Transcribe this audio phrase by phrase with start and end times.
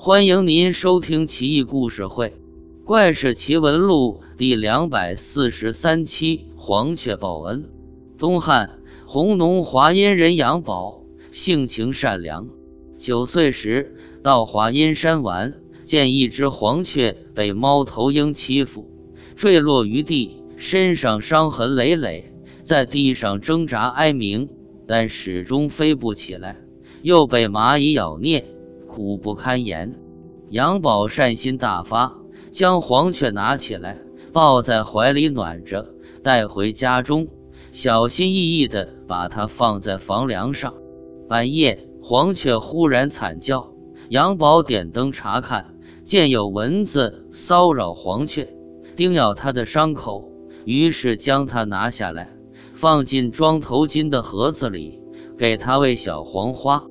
[0.00, 2.28] 欢迎您收听《奇异故事会·
[2.84, 6.46] 怪事奇闻录》第两百四十三期。
[6.56, 7.68] 黄雀报恩。
[8.16, 12.46] 东汉弘农华阴人杨宝，性情善良。
[12.96, 18.88] 九岁时到华阴山玩，见一只黄雀被猫头鹰欺负，
[19.34, 24.48] 坠落于地，身上伤痕累累，在地上挣扎哀鸣，
[24.86, 26.56] 但始终飞不起来，
[27.02, 28.44] 又被蚂蚁咬啮。
[28.98, 29.94] 苦不堪言，
[30.50, 32.18] 杨宝善心大发，
[32.50, 33.96] 将黄雀拿起来，
[34.32, 35.94] 抱在怀里暖着，
[36.24, 37.28] 带回家中，
[37.70, 40.74] 小心翼翼地把它放在房梁上。
[41.28, 43.72] 半夜，黄雀忽然惨叫，
[44.08, 48.52] 杨宝点灯查看，见有蚊子骚扰黄雀，
[48.96, 50.32] 叮咬它的伤口，
[50.64, 52.30] 于是将它拿下来，
[52.74, 55.00] 放进装头巾的盒子里，
[55.38, 56.82] 给它喂小黄花。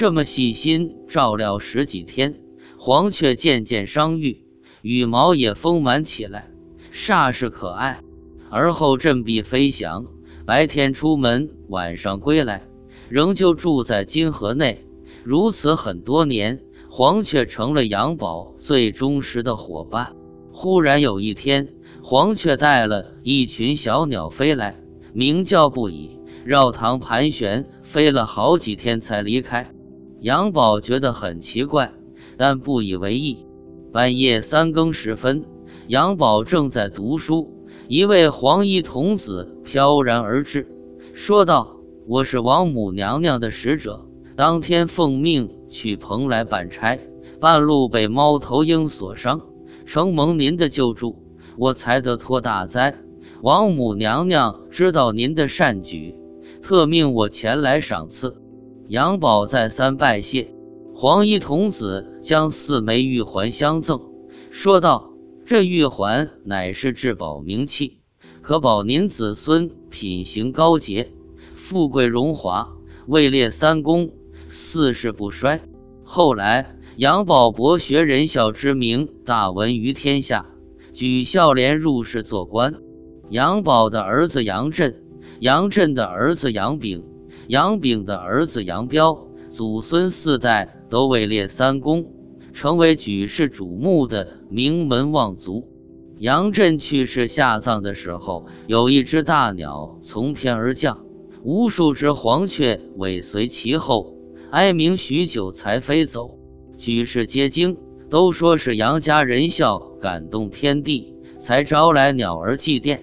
[0.00, 2.40] 这么细心照料十几天，
[2.78, 4.46] 黄雀渐渐伤愈，
[4.80, 6.48] 羽毛也丰满起来，
[6.90, 8.00] 煞是可爱。
[8.48, 10.06] 而后振臂飞翔，
[10.46, 12.62] 白天出门，晚上归来，
[13.10, 14.86] 仍旧住在金河内。
[15.22, 20.16] 如此很多年，黄雀成了杨宝最忠实的伙伴。
[20.50, 24.80] 忽然有一天，黄雀带了一群小鸟飞来，
[25.12, 29.74] 鸣叫不已，绕堂盘旋，飞了好几天才离开。
[30.20, 31.94] 杨宝觉得很奇怪，
[32.36, 33.46] 但不以为意。
[33.90, 35.46] 半夜三更时分，
[35.88, 40.68] 杨宝正在读书，一位黄衣童子飘然而至，
[41.14, 46.98] 说道：“我是王母娘娘的使者，当天奉命去蓬莱办差，
[47.40, 49.40] 半路被猫头鹰所伤，
[49.86, 51.24] 承蒙您的救助，
[51.56, 52.94] 我才得脱大灾。
[53.40, 56.14] 王母娘娘知道您的善举，
[56.60, 58.36] 特命我前来赏赐。”
[58.90, 60.52] 杨宝再三拜谢，
[60.96, 64.00] 黄衣童子将四枚玉环相赠，
[64.50, 65.12] 说道
[65.46, 68.00] ：“这玉环乃是至宝名器，
[68.42, 71.12] 可保您子孙品行高洁，
[71.54, 72.72] 富贵荣华，
[73.06, 74.10] 位列三公，
[74.48, 75.60] 四世不衰。”
[76.02, 80.46] 后来，杨宝博学仁孝之名大闻于天下，
[80.92, 82.74] 举孝廉入仕做官。
[83.28, 85.04] 杨宝的儿子杨震，
[85.38, 87.04] 杨震的儿子杨炳。
[87.50, 92.06] 杨炳的儿子杨彪，祖孙四代都位列三公，
[92.52, 95.66] 成为举世瞩目的名门望族。
[96.20, 101.04] 杨震去世下葬的时候，有一只大鸟从天而降，
[101.42, 104.14] 无数只黄雀尾随其后，
[104.52, 106.38] 哀鸣许久才飞走。
[106.78, 107.76] 举世皆惊，
[108.10, 113.00] 都说是杨家仁孝感动天地，才招来鸟儿祭奠。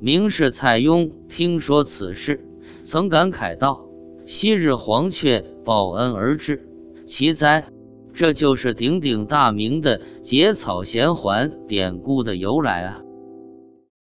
[0.00, 2.45] 名士蔡邕听说此事，
[2.88, 3.84] 曾感慨道。
[4.26, 6.68] 昔日黄雀报恩而至，
[7.06, 7.68] 奇哉！
[8.12, 13.00] 这就是鼎鼎大名的结草衔环典故的由来啊。